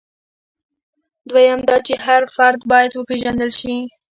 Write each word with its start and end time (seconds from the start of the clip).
دویم 1.29 1.59
دا 1.67 1.77
چې 1.87 1.93
هر 2.05 2.21
فرد 2.35 2.59
باید 2.71 2.91
وپېژندل 2.95 3.51
شي. 3.59 3.75